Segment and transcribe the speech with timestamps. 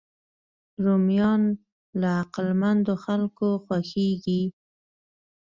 [0.83, 1.41] رومیان
[1.99, 4.41] له عقلمندو خلکو خوښېږي